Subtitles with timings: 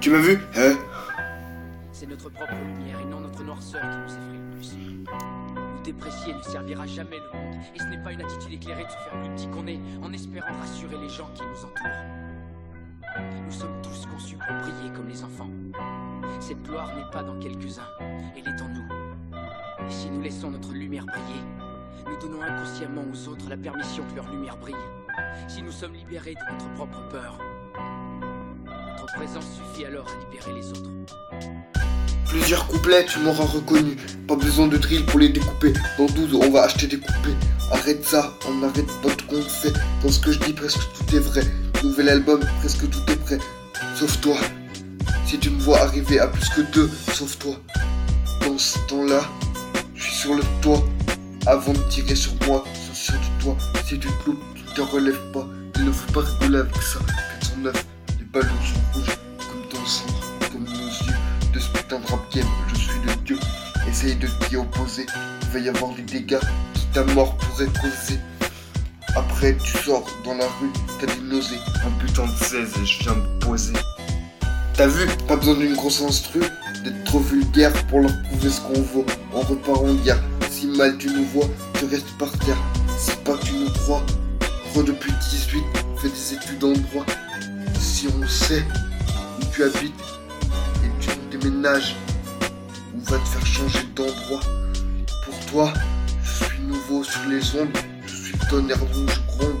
[0.00, 0.78] Tu m'as vu Hein
[1.92, 4.74] C'est notre propre lumière et non notre noirceur qui nous effraie le plus.
[4.74, 8.88] Nous déprécier ne servira jamais le monde, et ce n'est pas une attitude éclairée de
[8.88, 13.20] se faire plus qu'on est en espérant rassurer les gens qui nous entourent.
[13.44, 15.50] Nous sommes tous conçus pour briller comme les enfants.
[16.40, 18.88] Cette gloire n'est pas dans quelques-uns, elle est en nous.
[19.86, 21.44] Et si nous laissons notre lumière briller,
[22.06, 24.74] nous donnons inconsciemment aux autres la permission que leur lumière brille.
[25.46, 27.38] Si nous sommes libérés de notre propre peur,
[29.14, 30.90] présence suffit alors à libérer les autres.
[32.28, 33.96] Plusieurs couplets, tu m'auras reconnu.
[34.28, 35.72] Pas besoin de drill pour les découper.
[35.98, 37.34] Dans 12, on va acheter des coupés.
[37.72, 39.72] Arrête ça, on de qu'on fait.
[40.02, 41.42] Dans ce que je dis, presque tout est vrai.
[41.82, 43.38] Nouvel album, presque tout est prêt.
[43.96, 44.36] Sauf toi.
[45.26, 47.56] Si tu me vois arriver à plus que deux, sauf toi.
[48.46, 49.22] Dans ce temps-là,
[49.94, 50.84] je suis sur le toit.
[51.46, 53.56] Avant de tirer sur moi, sur sur du toit.
[53.86, 55.46] Si tu te loupes, tu te relèves pas.
[55.76, 57.00] Il ne faut pas rigoler avec ça.
[64.10, 65.06] Essaye de t'y opposer.
[65.42, 66.40] Il va y avoir des dégâts
[66.74, 68.18] qui ta mort pourrait causer.
[69.14, 71.60] Après, tu sors dans la rue, t'as des nausées.
[71.86, 73.72] Un putain de 16 et je viens me poser.
[74.74, 76.40] T'as vu, pas besoin d'une grosse instru,
[76.82, 79.06] d'être trop vulgaire pour leur prouver ce qu'on vaut.
[79.32, 80.20] On repart en guerre.
[80.50, 82.58] Si mal tu nous vois, tu restes par terre.
[82.98, 84.04] Si pas tu nous crois,
[84.74, 85.62] re depuis 18,
[85.98, 87.06] fais des études en droit.
[87.78, 88.64] Si on sait
[89.40, 89.94] où tu habites
[90.82, 91.94] et tu déménages,
[93.60, 94.40] changer d'endroit.
[95.24, 95.72] Pour toi,
[96.22, 99.60] je suis nouveau sur les ondes, je suis le tonnerre je gronde.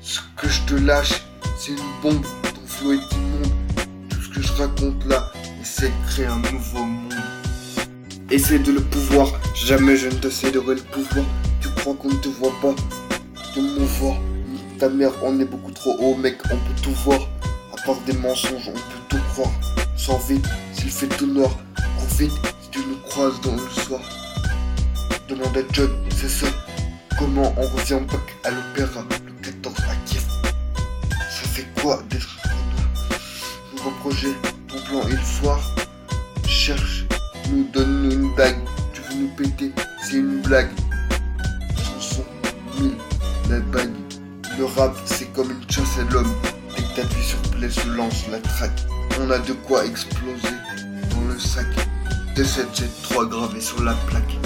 [0.00, 1.22] Ce que je te lâche,
[1.58, 3.52] c'est une bombe, ton flow est immonde.
[4.08, 5.30] Tout ce que je raconte là,
[5.60, 7.14] essaie de créer un nouveau monde.
[8.30, 11.26] Essaie de le pouvoir, jamais je ne te céderai le pouvoir.
[11.60, 12.74] Tu crois qu'on ne te voit pas,
[13.54, 14.16] te mouvoir.
[14.48, 17.20] Nique ta mère, on est beaucoup trop haut, mec, on peut tout voir.
[17.74, 19.52] À part des mensonges, on peut tout croire.
[19.96, 21.50] Sors vite, s'il fait tout noir.
[22.16, 22.30] Si
[22.76, 24.00] tu nous croises dans le soir.
[25.28, 26.46] Demande à John, c'est ça.
[27.18, 30.24] Comment on revient back à l'opéra le 14 à Kiev
[31.10, 32.36] Ça fait quoi d'être
[33.72, 34.32] Nouveau projet,
[34.68, 35.58] ton plan et le soir.
[36.46, 37.06] Cherche,
[37.50, 38.58] nous donne une bague.
[38.92, 39.72] Tu veux nous péter,
[40.02, 40.70] c'est une blague.
[41.78, 42.24] Chanson
[42.78, 42.92] 1000,
[43.48, 43.94] la bague.
[44.58, 46.34] Le rap, c'est comme une chasse à l'homme.
[46.76, 48.82] Dès que t'appuies sur play, se lance la traque.
[49.18, 50.54] On a de quoi exploser
[51.10, 51.66] dans le sac.
[52.36, 54.36] 2773 gravé sur la plaque.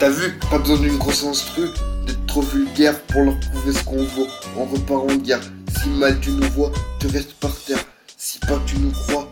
[0.00, 1.68] T'as vu, pas besoin d'une grosse instru,
[2.06, 4.26] d'être trop vulgaire pour leur prouver ce qu'on vaut.
[4.56, 5.40] On repart en guerre.
[5.80, 7.78] Si mal tu nous vois, tu restes par terre.
[8.16, 9.28] Si pas tu nous crois,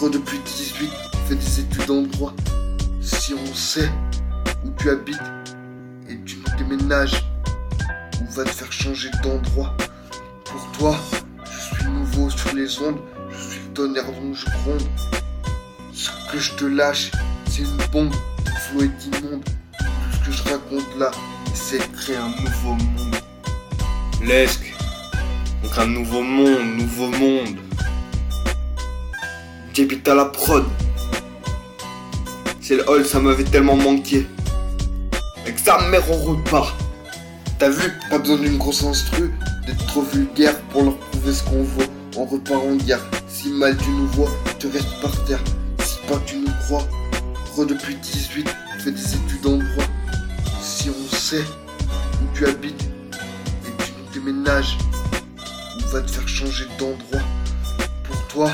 [0.00, 0.88] re depuis 18,
[1.26, 2.32] fais des études en droit.
[3.00, 3.90] Si on sait
[4.64, 5.18] où tu habites
[6.08, 7.24] et tu nous déménages,
[8.22, 9.76] on va te faire changer d'endroit.
[10.44, 10.96] Pour toi,
[11.44, 15.17] je suis nouveau sur les ondes, je suis tonnerre dont je gronde.
[16.28, 17.10] Ce que je te lâche,
[17.48, 18.14] c'est une bombe,
[18.68, 19.42] flow est immonde.
[20.22, 21.10] Tout ce que je raconte là,
[21.54, 23.16] c'est de créer un nouveau monde.
[24.22, 24.74] Lesque.
[25.62, 27.56] Donc un nouveau monde, nouveau monde.
[29.72, 30.66] J'habite à la prod.
[32.60, 34.26] C'est le hall, ça m'avait tellement manqué.
[35.44, 36.76] Avec sa mère, on repart.
[37.58, 39.32] T'as vu, pas besoin d'une grosse instru,
[39.66, 41.90] d'être trop vulgaire pour leur prouver ce qu'on vaut.
[42.18, 43.00] On repart en guerre.
[43.28, 45.40] Si mal tu nous vois, tu restes par terre.
[46.26, 46.88] Tu nous crois,
[47.54, 48.48] re depuis 18,
[48.78, 49.84] fais des études en droit.
[50.60, 51.44] Si on sait
[52.22, 54.78] où tu habites et tu nous déménages,
[55.76, 57.20] on va te faire changer d'endroit.
[58.04, 58.50] Pour toi,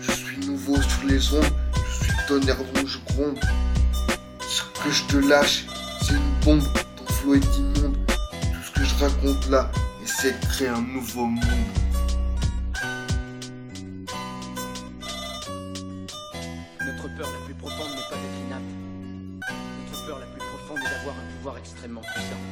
[0.00, 1.44] je suis nouveau sur les ondes,
[1.74, 3.38] je suis tonnerre dont je gronde.
[4.40, 5.66] Ce que je te lâche,
[6.02, 6.64] c'est une bombe,
[6.96, 7.96] ton flow est immonde.
[8.06, 9.70] Tout ce que je raconte là,
[10.02, 11.83] essaie de créer un nouveau monde.
[17.16, 18.74] Peur la plus profonde n'est pas d'être inapte.
[19.86, 22.42] Notre peur la plus profonde est d'avoir un pouvoir extrêmement puissant.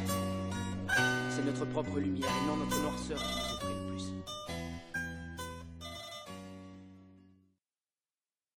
[1.31, 4.42] C'est notre propre lumière et non notre noirceur qui nous effraie.